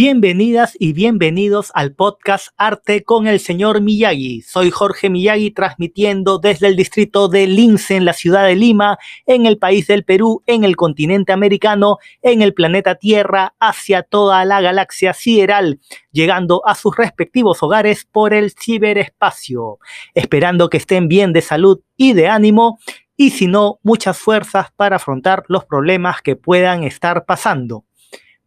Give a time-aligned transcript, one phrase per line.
[0.00, 4.42] Bienvenidas y bienvenidos al podcast Arte con el señor Miyagi.
[4.42, 9.44] Soy Jorge Miyagi transmitiendo desde el distrito de Lince en la ciudad de Lima, en
[9.44, 14.60] el país del Perú, en el continente americano, en el planeta Tierra, hacia toda la
[14.60, 15.80] galaxia sideral,
[16.12, 19.80] llegando a sus respectivos hogares por el ciberespacio,
[20.14, 22.78] esperando que estén bien de salud y de ánimo
[23.16, 27.87] y si no, muchas fuerzas para afrontar los problemas que puedan estar pasando.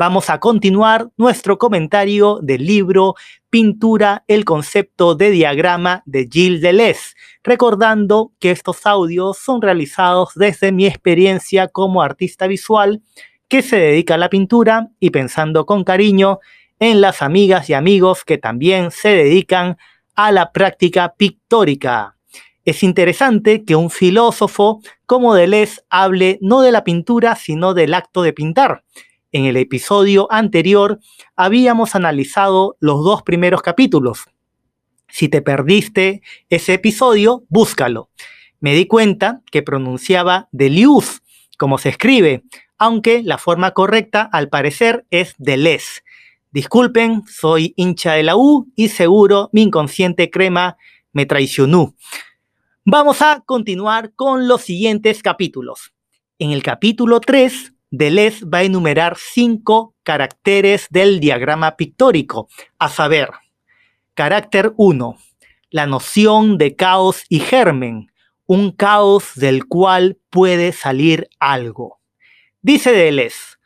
[0.00, 3.16] Vamos a continuar nuestro comentario del libro
[3.50, 10.70] Pintura, el concepto de diagrama de Gilles Deleuze, recordando que estos audios son realizados desde
[10.70, 13.02] mi experiencia como artista visual
[13.48, 16.38] que se dedica a la pintura y pensando con cariño
[16.78, 19.78] en las amigas y amigos que también se dedican
[20.14, 22.14] a la práctica pictórica.
[22.64, 28.22] Es interesante que un filósofo como Deleuze hable no de la pintura, sino del acto
[28.22, 28.84] de pintar
[29.32, 31.00] en el episodio anterior
[31.36, 34.24] habíamos analizado los dos primeros capítulos.
[35.08, 38.10] Si te perdiste ese episodio, búscalo.
[38.60, 41.20] Me di cuenta que pronunciaba Deleuze,
[41.56, 42.44] como se escribe,
[42.78, 46.02] aunque la forma correcta al parecer es Deleuze.
[46.50, 50.76] Disculpen, soy hincha de la U y seguro mi inconsciente crema
[51.12, 51.94] me traicionó.
[52.84, 55.92] Vamos a continuar con los siguientes capítulos.
[56.38, 63.30] En el capítulo 3 Deleuze va a enumerar cinco caracteres del diagrama pictórico, a saber,
[64.12, 65.16] carácter 1,
[65.70, 68.12] la noción de caos y germen,
[68.46, 71.98] un caos del cual puede salir algo.
[72.60, 73.56] Dice Deleuze,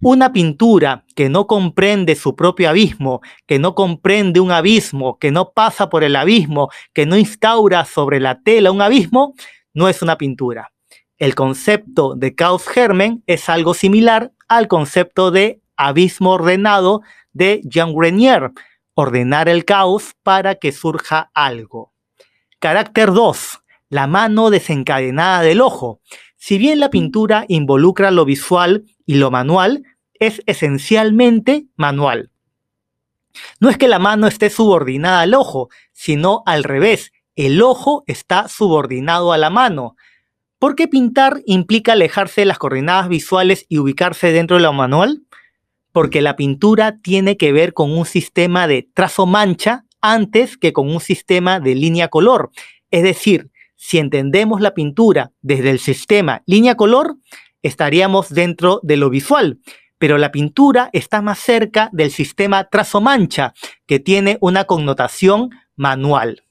[0.00, 5.50] una pintura que no comprende su propio abismo, que no comprende un abismo, que no
[5.52, 9.34] pasa por el abismo, que no instaura sobre la tela un abismo,
[9.74, 10.70] no es una pintura.
[11.18, 17.00] El concepto de caos germen es algo similar al concepto de abismo ordenado
[17.32, 18.52] de Jean Grenier,
[18.92, 21.92] ordenar el caos para que surja algo.
[22.58, 23.60] Carácter 2.
[23.88, 26.00] La mano desencadenada del ojo.
[26.36, 29.84] Si bien la pintura involucra lo visual y lo manual,
[30.14, 32.30] es esencialmente manual.
[33.58, 37.12] No es que la mano esté subordinada al ojo, sino al revés.
[37.36, 39.96] El ojo está subordinado a la mano.
[40.58, 45.22] ¿Por qué pintar implica alejarse de las coordenadas visuales y ubicarse dentro de lo manual?
[45.92, 51.00] Porque la pintura tiene que ver con un sistema de trazo-mancha antes que con un
[51.00, 52.50] sistema de línea-color.
[52.90, 57.16] Es decir, si entendemos la pintura desde el sistema línea-color,
[57.62, 59.60] estaríamos dentro de lo visual.
[59.98, 63.52] Pero la pintura está más cerca del sistema trazo-mancha,
[63.86, 66.45] que tiene una connotación manual.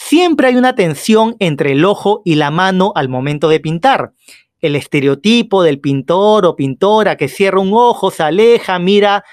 [0.00, 4.12] Siempre hay una tensión entre el ojo y la mano al momento de pintar.
[4.60, 9.24] El estereotipo del pintor o pintora que cierra un ojo, se aleja, mira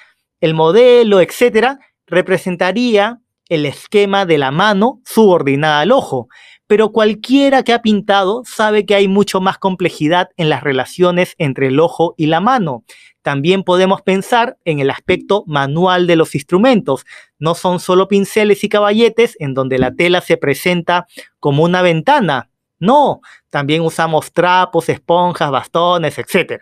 [0.42, 1.78] el modelo, etc.,
[2.08, 6.30] representaría el esquema de la mano subordinada al ojo.
[6.68, 11.68] Pero cualquiera que ha pintado sabe que hay mucho más complejidad en las relaciones entre
[11.68, 12.84] el ojo y la mano.
[13.22, 17.06] También podemos pensar en el aspecto manual de los instrumentos.
[17.40, 21.08] No son solo pinceles y caballetes en donde la tela se presenta
[21.40, 22.50] como una ventana.
[22.78, 26.60] No, también usamos trapos, esponjas, bastones, etc.,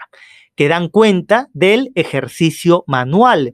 [0.56, 3.54] que dan cuenta del ejercicio manual.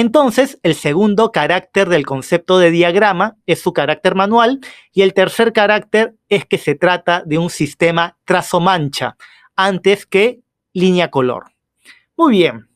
[0.00, 4.60] Entonces, el segundo carácter del concepto de diagrama es su carácter manual
[4.92, 9.16] y el tercer carácter es que se trata de un sistema trazo-mancha
[9.56, 10.38] antes que
[10.72, 11.46] línea color.
[12.16, 12.68] Muy bien.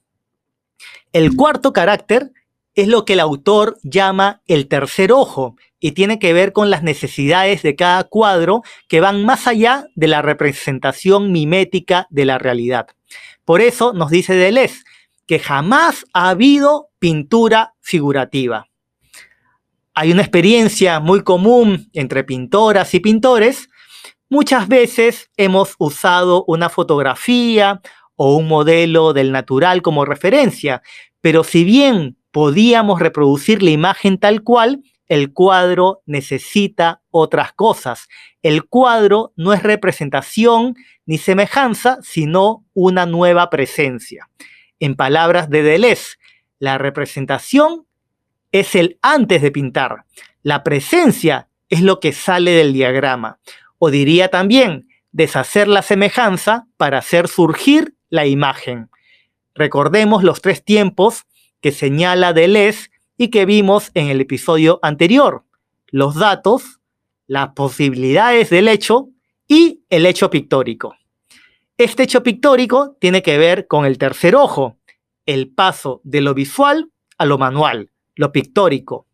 [1.12, 2.32] El cuarto carácter
[2.74, 6.82] es lo que el autor llama el tercer ojo y tiene que ver con las
[6.82, 12.88] necesidades de cada cuadro que van más allá de la representación mimética de la realidad.
[13.44, 14.82] Por eso nos dice Deleuze
[15.32, 18.66] que jamás ha habido pintura figurativa.
[19.94, 23.70] Hay una experiencia muy común entre pintoras y pintores.
[24.28, 27.80] Muchas veces hemos usado una fotografía
[28.14, 30.82] o un modelo del natural como referencia,
[31.22, 38.06] pero si bien podíamos reproducir la imagen tal cual, el cuadro necesita otras cosas.
[38.42, 40.74] El cuadro no es representación
[41.06, 44.28] ni semejanza, sino una nueva presencia.
[44.82, 46.16] En palabras de Deleuze,
[46.58, 47.86] la representación
[48.50, 50.06] es el antes de pintar.
[50.42, 53.38] La presencia es lo que sale del diagrama.
[53.78, 58.90] O diría también, deshacer la semejanza para hacer surgir la imagen.
[59.54, 61.26] Recordemos los tres tiempos
[61.60, 65.44] que señala Deleuze y que vimos en el episodio anterior.
[65.92, 66.80] Los datos,
[67.28, 69.10] las posibilidades del hecho
[69.46, 70.96] y el hecho pictórico.
[71.82, 74.78] Este hecho pictórico tiene que ver con el tercer ojo,
[75.26, 79.08] el paso de lo visual a lo manual, lo pictórico.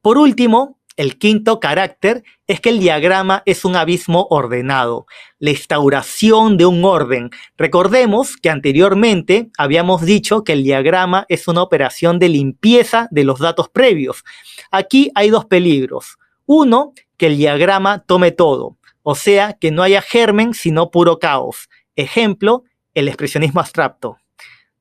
[0.00, 5.06] Por último, el quinto carácter es que el diagrama es un abismo ordenado,
[5.40, 7.30] la instauración de un orden.
[7.56, 13.40] Recordemos que anteriormente habíamos dicho que el diagrama es una operación de limpieza de los
[13.40, 14.22] datos previos.
[14.70, 16.18] Aquí hay dos peligros.
[16.46, 21.68] Uno, que el diagrama tome todo, o sea, que no haya germen sino puro caos.
[21.96, 22.64] Ejemplo,
[22.94, 24.18] el expresionismo abstracto.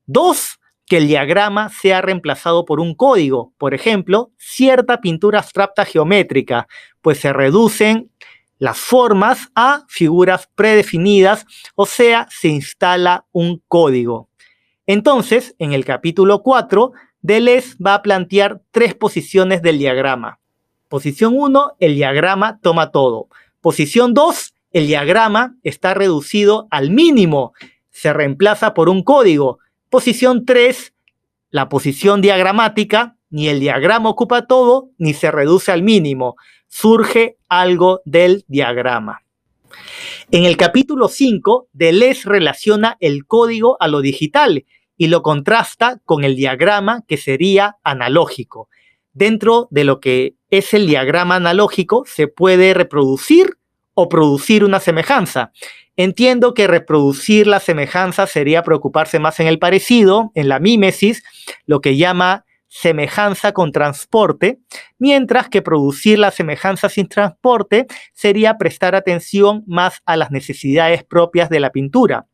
[0.05, 6.67] Dos, que el diagrama sea reemplazado por un código, por ejemplo, cierta pintura abstracta geométrica,
[7.01, 8.11] pues se reducen
[8.57, 11.45] las formas a figuras predefinidas,
[11.75, 14.29] o sea, se instala un código.
[14.85, 16.91] Entonces, en el capítulo 4,
[17.21, 20.39] Deleuze va a plantear tres posiciones del diagrama.
[20.89, 23.29] Posición 1, el diagrama toma todo.
[23.61, 27.53] Posición 2, el diagrama está reducido al mínimo,
[27.91, 29.59] se reemplaza por un código.
[29.89, 30.93] Posición 3,
[31.51, 36.37] la posición diagramática, ni el diagrama ocupa todo, ni se reduce al mínimo.
[36.67, 39.21] Surge algo del diagrama.
[40.31, 44.65] En el capítulo 5, Deleuze relaciona el código a lo digital
[44.97, 48.69] y lo contrasta con el diagrama que sería analógico.
[49.13, 53.57] Dentro de lo que es el diagrama analógico se puede reproducir
[53.93, 55.51] o producir una semejanza.
[55.97, 61.23] Entiendo que reproducir la semejanza sería preocuparse más en el parecido, en la mímesis,
[61.65, 64.59] lo que llama semejanza con transporte,
[64.97, 71.49] mientras que producir la semejanza sin transporte sería prestar atención más a las necesidades propias
[71.49, 72.27] de la pintura.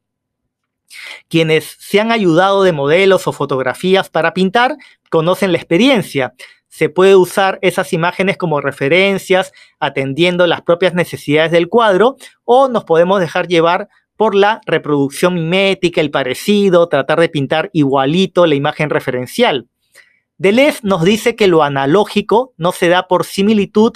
[1.27, 4.77] Quienes se han ayudado de modelos o fotografías para pintar
[5.09, 6.33] conocen la experiencia
[6.77, 12.83] se puede usar esas imágenes como referencias atendiendo las propias necesidades del cuadro o nos
[12.83, 18.91] podemos dejar llevar por la reproducción mimética, el parecido, tratar de pintar igualito la imagen
[18.91, 19.67] referencial.
[20.37, 23.93] Deleuze nos dice que lo analógico no se da por similitud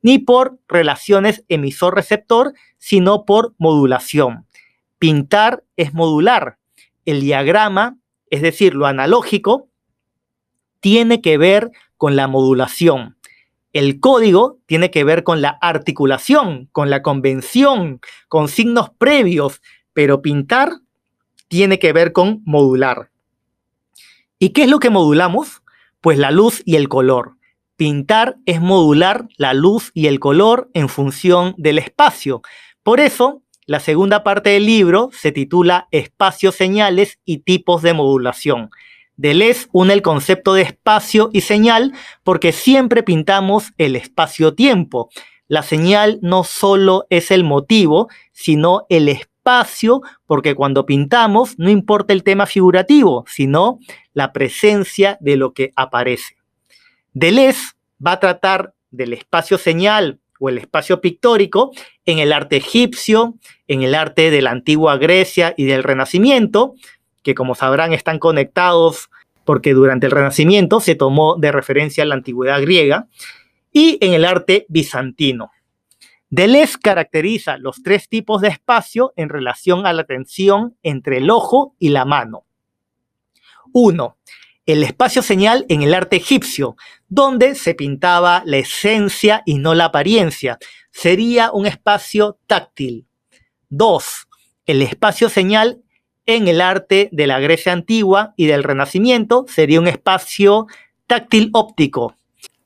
[0.00, 4.46] ni por relaciones emisor-receptor, sino por modulación.
[5.00, 6.58] Pintar es modular.
[7.04, 7.96] El diagrama,
[8.26, 9.68] es decir, lo analógico,
[10.78, 13.18] tiene que ver con la modulación.
[13.74, 19.60] El código tiene que ver con la articulación, con la convención, con signos previos,
[19.92, 20.72] pero pintar
[21.48, 23.10] tiene que ver con modular.
[24.38, 25.62] ¿Y qué es lo que modulamos?
[26.00, 27.36] Pues la luz y el color.
[27.76, 32.40] Pintar es modular la luz y el color en función del espacio.
[32.82, 38.70] Por eso, la segunda parte del libro se titula Espacios, señales y tipos de modulación.
[39.20, 41.92] Deleuze une el concepto de espacio y señal
[42.24, 45.10] porque siempre pintamos el espacio-tiempo.
[45.46, 52.14] La señal no solo es el motivo, sino el espacio, porque cuando pintamos no importa
[52.14, 53.78] el tema figurativo, sino
[54.14, 56.36] la presencia de lo que aparece.
[57.12, 57.74] Deleuze
[58.04, 61.72] va a tratar del espacio señal o el espacio pictórico
[62.06, 63.34] en el arte egipcio,
[63.68, 66.74] en el arte de la antigua Grecia y del Renacimiento,
[67.22, 69.10] que como sabrán están conectados
[69.44, 73.08] porque durante el Renacimiento se tomó de referencia la antigüedad griega,
[73.72, 75.50] y en el arte bizantino.
[76.28, 81.74] Deleuze caracteriza los tres tipos de espacio en relación a la tensión entre el ojo
[81.78, 82.44] y la mano.
[83.72, 84.16] Uno,
[84.66, 86.76] El espacio señal en el arte egipcio,
[87.08, 90.58] donde se pintaba la esencia y no la apariencia.
[90.92, 93.06] Sería un espacio táctil.
[93.68, 94.28] Dos,
[94.66, 95.82] El espacio señal
[96.36, 100.66] en el arte de la Grecia antigua y del Renacimiento sería un espacio
[101.06, 102.14] táctil óptico.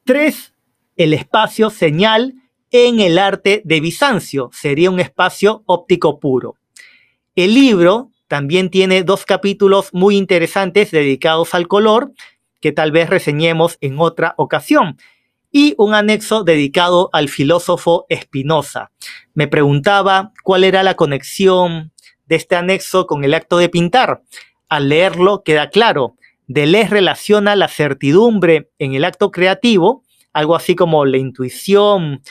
[0.05, 0.53] Tres,
[0.97, 2.35] el espacio señal
[2.71, 6.57] en el arte de Bizancio sería un espacio óptico puro.
[7.35, 12.13] El libro también tiene dos capítulos muy interesantes dedicados al color
[12.61, 14.99] que tal vez reseñemos en otra ocasión
[15.53, 18.91] y un anexo dedicado al filósofo Spinoza.
[19.35, 21.93] Me preguntaba cuál era la conexión
[22.27, 24.23] de este anexo con el acto de pintar.
[24.69, 26.17] Al leerlo queda claro,
[26.47, 30.03] Deleuze relaciona la certidumbre en el acto creativo,
[30.33, 32.23] algo así como la intuición,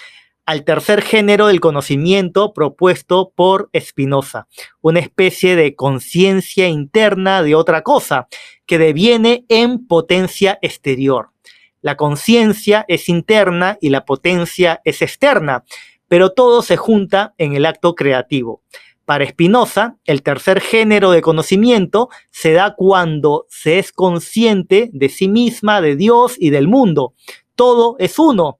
[0.46, 4.48] al tercer género del conocimiento propuesto por Spinoza,
[4.82, 8.28] una especie de conciencia interna de otra cosa
[8.66, 11.30] que deviene en potencia exterior.
[11.82, 15.64] La conciencia es interna y la potencia es externa,
[16.08, 18.62] pero todo se junta en el acto creativo.
[19.14, 25.28] Para Spinoza, el tercer género de conocimiento se da cuando se es consciente de sí
[25.28, 27.14] misma, de Dios y del mundo.
[27.54, 28.60] Todo es uno.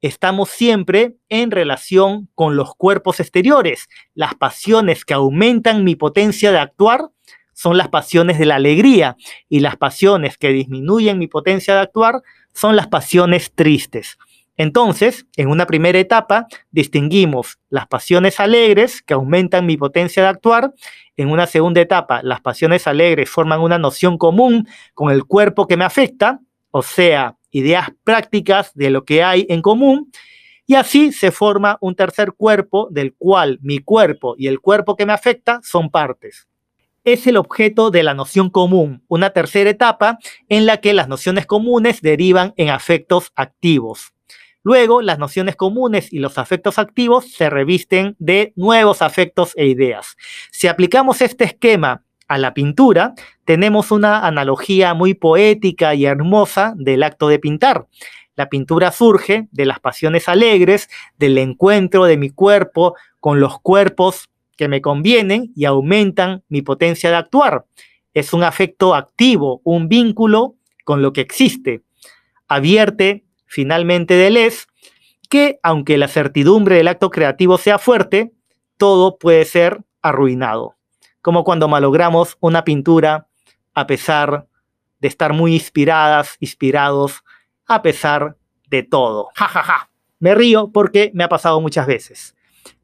[0.00, 3.86] Estamos siempre en relación con los cuerpos exteriores.
[4.12, 7.10] Las pasiones que aumentan mi potencia de actuar
[7.52, 9.16] son las pasiones de la alegría
[9.48, 14.18] y las pasiones que disminuyen mi potencia de actuar son las pasiones tristes.
[14.56, 20.72] Entonces, en una primera etapa, distinguimos las pasiones alegres que aumentan mi potencia de actuar.
[21.16, 25.76] En una segunda etapa, las pasiones alegres forman una noción común con el cuerpo que
[25.76, 30.10] me afecta, o sea, ideas prácticas de lo que hay en común.
[30.66, 35.06] Y así se forma un tercer cuerpo del cual mi cuerpo y el cuerpo que
[35.06, 36.48] me afecta son partes.
[37.04, 41.46] Es el objeto de la noción común, una tercera etapa en la que las nociones
[41.46, 44.15] comunes derivan en afectos activos.
[44.66, 50.16] Luego, las nociones comunes y los afectos activos se revisten de nuevos afectos e ideas.
[50.50, 57.04] Si aplicamos este esquema a la pintura, tenemos una analogía muy poética y hermosa del
[57.04, 57.86] acto de pintar.
[58.34, 64.30] La pintura surge de las pasiones alegres, del encuentro de mi cuerpo con los cuerpos
[64.56, 67.66] que me convienen y aumentan mi potencia de actuar.
[68.14, 71.82] Es un afecto activo, un vínculo con lo que existe.
[72.48, 74.66] Advierte finalmente Deleuze
[75.28, 78.32] que aunque la certidumbre del acto creativo sea fuerte,
[78.76, 80.76] todo puede ser arruinado.
[81.20, 83.26] Como cuando malogramos una pintura
[83.74, 84.46] a pesar
[85.00, 87.24] de estar muy inspiradas, inspirados
[87.66, 88.36] a pesar
[88.68, 89.28] de todo.
[89.34, 89.90] Ja, ja, ja.
[90.18, 92.34] Me río porque me ha pasado muchas veces.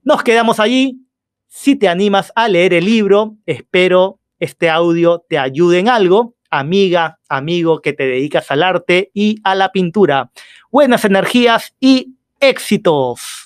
[0.02, 1.06] Nos quedamos allí.
[1.46, 6.34] Si te animas a leer el libro, espero este audio te ayude en algo.
[6.54, 10.30] Amiga, amigo que te dedicas al arte y a la pintura.
[10.70, 13.40] Buenas energías y éxitos.